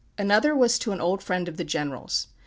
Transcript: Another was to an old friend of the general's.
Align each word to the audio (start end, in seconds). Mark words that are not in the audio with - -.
Another 0.17 0.55
was 0.55 0.79
to 0.79 0.93
an 0.93 0.99
old 0.99 1.21
friend 1.21 1.47
of 1.47 1.57
the 1.57 1.63
general's. 1.63 2.25